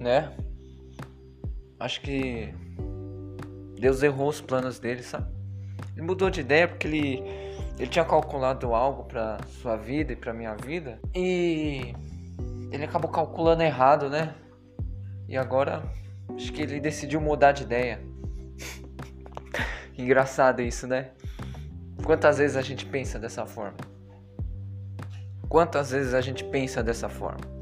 [0.00, 0.32] né?
[1.78, 2.52] Acho que
[3.78, 5.30] Deus errou os planos dele, sabe?
[5.94, 7.22] Ele mudou de ideia porque ele,
[7.78, 11.94] ele tinha calculado algo para sua vida e para minha vida e
[12.72, 14.34] ele acabou calculando errado, né?
[15.28, 15.82] E agora
[16.34, 18.00] acho que ele decidiu mudar de ideia.
[19.96, 21.10] Engraçado isso, né?
[22.04, 23.76] Quantas vezes a gente pensa dessa forma?
[25.48, 27.59] Quantas vezes a gente pensa dessa forma?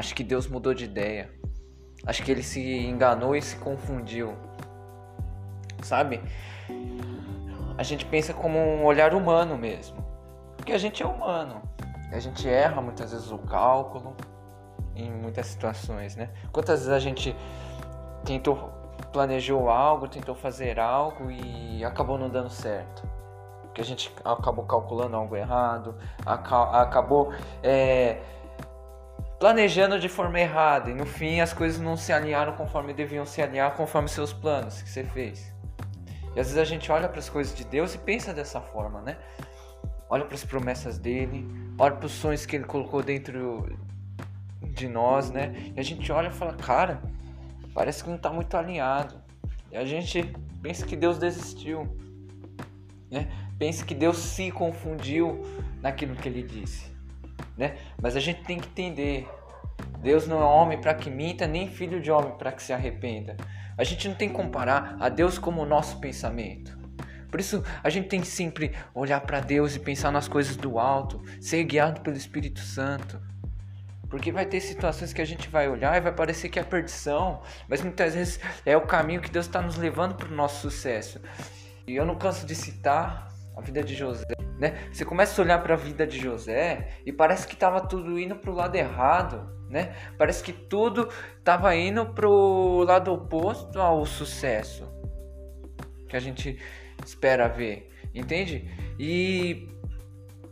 [0.00, 1.30] Acho que Deus mudou de ideia.
[2.06, 4.34] Acho que ele se enganou e se confundiu.
[5.82, 6.22] Sabe?
[7.76, 10.02] A gente pensa como um olhar humano mesmo.
[10.56, 11.60] Porque a gente é humano.
[12.10, 14.16] A gente erra muitas vezes o cálculo
[14.96, 16.30] em muitas situações, né?
[16.50, 17.36] Quantas vezes a gente
[18.24, 18.72] tentou
[19.12, 23.06] planejou algo, tentou fazer algo e acabou não dando certo
[23.74, 25.94] que a gente acabou calculando algo errado,
[26.26, 27.32] acabou
[27.62, 28.20] é,
[29.40, 33.40] planejando de forma errada e no fim as coisas não se alinharam conforme deviam se
[33.40, 35.52] alinhar, conforme seus planos que você fez.
[36.36, 39.00] E às vezes a gente olha para as coisas de Deus e pensa dessa forma,
[39.00, 39.16] né?
[40.10, 43.74] Olha para as promessas dele, olha para os sonhos que ele colocou dentro
[44.62, 45.72] de nós, né?
[45.74, 47.00] E a gente olha e fala, cara,
[47.72, 49.16] parece que não está muito alinhado.
[49.72, 51.88] E a gente pensa que Deus desistiu,
[53.10, 53.26] né?
[53.58, 55.40] pense que Deus se confundiu
[55.80, 56.89] naquilo que ele disse,
[57.60, 57.76] né?
[58.00, 59.28] Mas a gente tem que entender,
[59.98, 63.36] Deus não é homem para que minta, nem filho de homem para que se arrependa.
[63.76, 66.78] A gente não tem que comparar a Deus como o nosso pensamento.
[67.30, 70.78] Por isso a gente tem que sempre olhar para Deus e pensar nas coisas do
[70.78, 73.20] alto, ser guiado pelo Espírito Santo.
[74.08, 77.42] Porque vai ter situações que a gente vai olhar e vai parecer que é perdição,
[77.68, 81.20] mas muitas vezes é o caminho que Deus está nos levando para o nosso sucesso.
[81.86, 84.26] E eu não canso de citar a vida de José,
[84.58, 84.88] né?
[84.92, 88.36] Você começa a olhar para a vida de José e parece que estava tudo indo
[88.36, 89.94] para o lado errado, né?
[90.16, 95.00] Parece que tudo estava indo para o lado oposto ao sucesso
[96.10, 96.58] que a gente
[97.06, 98.68] espera ver, entende?
[98.98, 99.68] E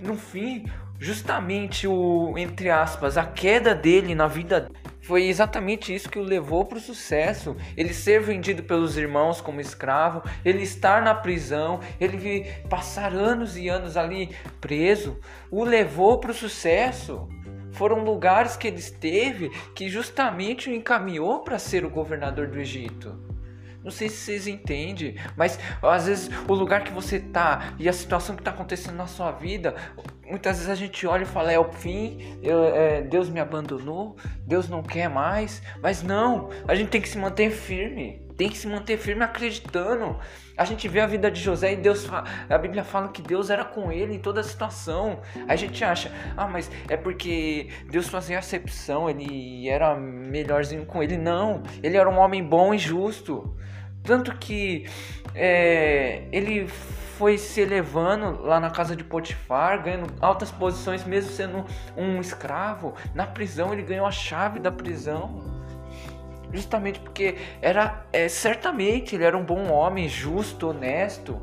[0.00, 0.66] no fim,
[1.00, 4.68] justamente o entre aspas, a queda dele na vida
[5.06, 7.56] foi exatamente isso que o levou para o sucesso.
[7.76, 13.68] Ele ser vendido pelos irmãos como escravo, ele estar na prisão, ele passar anos e
[13.68, 15.16] anos ali preso,
[15.48, 17.28] o levou para o sucesso.
[17.70, 23.16] Foram lugares que ele esteve que justamente o encaminhou para ser o governador do Egito.
[23.84, 27.92] Não sei se vocês entendem, mas às vezes o lugar que você tá e a
[27.92, 29.76] situação que está acontecendo na sua vida,
[30.28, 34.16] muitas vezes a gente olha e fala: é o fim, eu, é, Deus me abandonou,
[34.46, 35.62] Deus não quer mais.
[35.82, 40.18] Mas não, a gente tem que se manter firme, tem que se manter firme acreditando.
[40.56, 43.64] A gente vê a vida de José e Deus a Bíblia fala que Deus era
[43.64, 45.20] com ele em toda a situação.
[45.34, 51.02] Aí a gente acha, ah, mas é porque Deus fazia acepção, ele era melhorzinho com
[51.02, 51.16] ele.
[51.18, 53.54] Não, ele era um homem bom e justo.
[54.02, 54.86] Tanto que
[55.34, 56.68] é, ele
[57.18, 61.64] foi se elevando lá na casa de Potifar, ganhando altas posições, mesmo sendo
[61.96, 62.94] um escravo.
[63.14, 65.42] Na prisão, ele ganhou a chave da prisão.
[66.52, 71.40] Justamente porque era é, certamente ele era um bom homem, justo, honesto,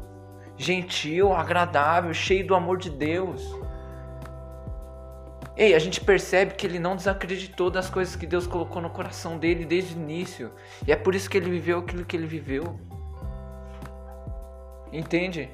[0.56, 3.44] gentil, agradável, cheio do amor de Deus.
[5.56, 9.38] Ei, a gente percebe que ele não desacreditou das coisas que Deus colocou no coração
[9.38, 10.52] dele desde o início.
[10.88, 12.80] E é por isso que ele viveu aquilo que ele viveu.
[14.94, 15.50] Entende?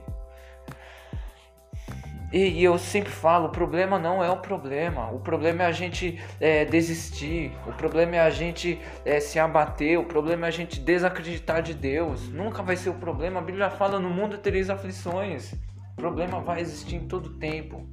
[2.31, 5.09] E, e eu sempre falo, o problema não é o problema.
[5.09, 7.51] O problema é a gente é, desistir.
[7.65, 9.97] O problema é a gente é, se abater.
[9.97, 12.29] O problema é a gente desacreditar de Deus.
[12.29, 13.39] Nunca vai ser o problema.
[13.39, 15.53] A Bíblia fala: no mundo tereis aflições.
[15.93, 17.87] O problema vai existir em todo tempo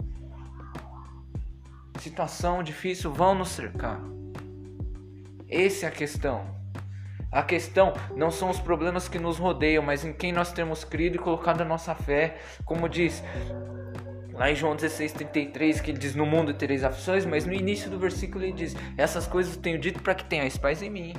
[1.99, 4.01] situação difícil vão nos cercar.
[5.49, 6.56] Essa é a questão.
[7.37, 11.17] A questão não são os problemas que nos rodeiam, mas em quem nós temos crido
[11.17, 12.39] e colocado a nossa fé.
[12.65, 13.23] Como diz
[14.33, 17.99] lá em João 16,33, que ele diz: No mundo tereis aflições, mas no início do
[17.99, 21.13] versículo ele diz: Essas coisas tenho dito para que tenhais paz em mim.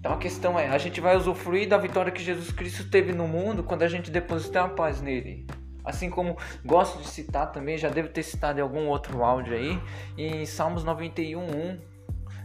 [0.00, 3.28] Então a questão é: a gente vai usufruir da vitória que Jesus Cristo teve no
[3.28, 5.46] mundo quando a gente depositar a paz nele.
[5.84, 6.36] Assim como
[6.66, 9.80] gosto de citar também, já devo ter citado em algum outro áudio aí,
[10.18, 11.78] em Salmos 91:1,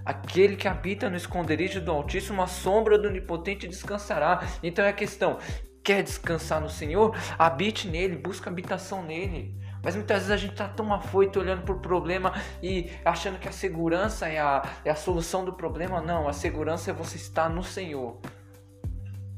[0.05, 4.47] aquele que habita no esconderijo do Altíssimo, a sombra do Onipotente descansará.
[4.61, 5.39] Então é a questão,
[5.83, 7.15] quer descansar no Senhor?
[7.37, 9.55] Habite nele, busca habitação nele.
[9.83, 13.47] Mas muitas vezes a gente está tão afoito olhando para o problema e achando que
[13.47, 16.01] a segurança é a, é a solução do problema.
[16.01, 18.19] Não, a segurança é você estar no Senhor.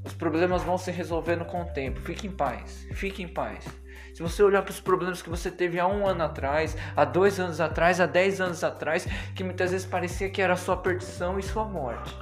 [0.06, 2.00] Os problemas vão se resolvendo com o tempo.
[2.00, 3.66] Fique em paz, fique em paz.
[4.14, 7.40] Se você olhar para os problemas que você teve há um ano atrás, há dois
[7.40, 11.44] anos atrás, há dez anos atrás, que muitas vezes parecia que era sua perdição e
[11.44, 12.18] sua morte,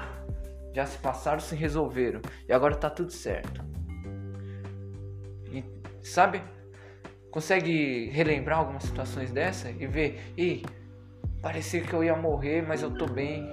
[0.74, 3.64] já se passaram, se resolveram e agora está tudo certo.
[5.50, 5.64] E,
[6.02, 6.42] sabe?
[7.32, 10.66] Consegue relembrar algumas situações dessa e ver, e
[11.42, 13.48] parecia que eu ia morrer, mas eu tô bem.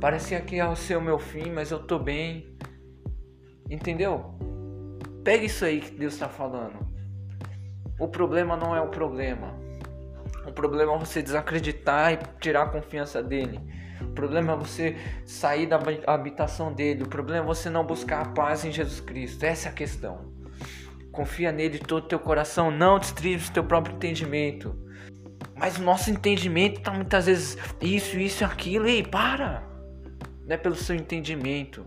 [0.00, 2.56] Parecia que ia ser o meu fim, mas eu tô bem.
[3.72, 4.34] Entendeu?
[5.24, 6.86] Pega isso aí que Deus está falando.
[7.98, 9.54] O problema não é o problema.
[10.46, 13.58] O problema é você desacreditar e tirar a confiança dele.
[14.02, 17.04] O problema é você sair da habitação dele.
[17.04, 19.42] O problema é você não buscar a paz em Jesus Cristo.
[19.42, 20.30] Essa é a questão.
[21.10, 22.70] Confia nele todo o teu coração.
[22.70, 24.76] Não destrives o teu próprio entendimento.
[25.56, 28.86] Mas o nosso entendimento está muitas vezes isso, isso e aquilo.
[28.86, 29.62] Ei, para!
[30.44, 31.82] Não é pelo seu entendimento.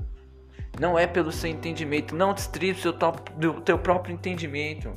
[0.79, 2.15] Não é pelo seu entendimento.
[2.15, 2.93] Não destrive o seu
[3.37, 4.95] do teu próprio entendimento.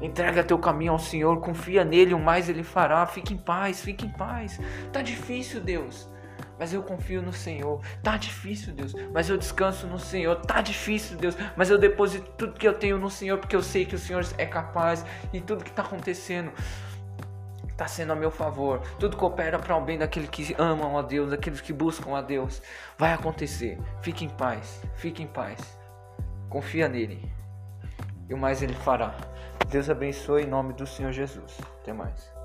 [0.00, 3.06] Entrega teu caminho ao Senhor, confia nele, o mais ele fará.
[3.06, 4.58] Fique em paz, fique em paz.
[4.90, 6.08] Tá difícil, Deus,
[6.58, 7.82] mas eu confio no Senhor.
[8.02, 10.36] Tá difícil, Deus, mas eu descanso no Senhor.
[10.36, 13.84] Tá difícil, Deus, mas eu deposito tudo que eu tenho no Senhor, porque eu sei
[13.84, 15.04] que o Senhor é capaz
[15.34, 16.50] e tudo que está acontecendo
[17.80, 18.82] está sendo a meu favor.
[18.98, 22.60] Tudo coopera para o bem daqueles que amam a Deus, daqueles que buscam a Deus.
[22.98, 23.78] Vai acontecer.
[24.02, 24.82] Fique em paz.
[24.96, 25.78] Fique em paz.
[26.50, 27.32] Confia nele.
[28.28, 29.14] E o mais ele fará.
[29.70, 31.58] Deus abençoe em nome do Senhor Jesus.
[31.80, 32.39] Até mais.